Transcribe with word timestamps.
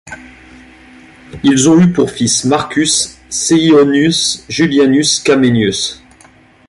Ils 1.43 1.69
ont 1.69 1.79
eu 1.79 1.93
pour 1.93 2.09
fils 2.09 2.45
Marcus 2.45 3.19
Ceionius 3.29 4.43
Julianus 4.49 5.19
Camenius. 5.19 6.01